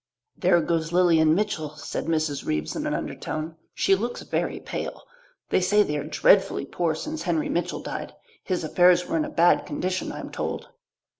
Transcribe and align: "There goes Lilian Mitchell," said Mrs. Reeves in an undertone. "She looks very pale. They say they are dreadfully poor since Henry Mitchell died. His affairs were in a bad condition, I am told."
"There 0.35 0.59
goes 0.61 0.91
Lilian 0.91 1.35
Mitchell," 1.35 1.75
said 1.77 2.05
Mrs. 2.05 2.43
Reeves 2.43 2.75
in 2.75 2.87
an 2.87 2.95
undertone. 2.95 3.55
"She 3.75 3.93
looks 3.93 4.23
very 4.23 4.59
pale. 4.59 5.03
They 5.51 5.61
say 5.61 5.83
they 5.83 5.95
are 5.97 6.03
dreadfully 6.03 6.65
poor 6.65 6.95
since 6.95 7.21
Henry 7.21 7.49
Mitchell 7.49 7.81
died. 7.83 8.15
His 8.43 8.63
affairs 8.63 9.05
were 9.07 9.17
in 9.17 9.25
a 9.25 9.29
bad 9.29 9.67
condition, 9.67 10.11
I 10.11 10.19
am 10.19 10.31
told." 10.31 10.69